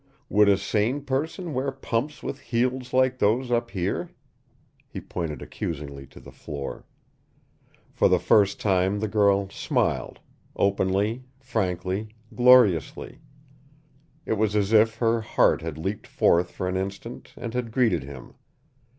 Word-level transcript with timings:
Would 0.29 0.49
a 0.49 0.57
sane 0.57 1.01
person 1.05 1.53
wear 1.53 1.71
pumps 1.71 2.23
with 2.23 2.39
heels 2.39 2.91
like 2.91 3.19
those 3.19 3.51
up 3.51 3.69
here?" 3.69 4.09
He 4.89 4.99
pointed 4.99 5.43
accusingly 5.43 6.07
to 6.07 6.19
the 6.19 6.31
floor. 6.31 6.87
For 7.93 8.09
the 8.09 8.17
first 8.17 8.59
time 8.59 8.99
the 8.99 9.07
girl 9.07 9.47
smiled, 9.49 10.19
openly, 10.55 11.25
frankly, 11.39 12.15
gloriously. 12.33 13.19
It 14.25 14.39
was 14.39 14.55
as 14.55 14.73
if 14.73 14.95
her 14.95 15.21
heart 15.21 15.61
had 15.61 15.77
leaped 15.77 16.07
forth 16.07 16.49
for 16.49 16.67
an 16.67 16.77
instant 16.77 17.33
and 17.37 17.53
had 17.53 17.71
greeted 17.71 18.01
him. 18.01 18.33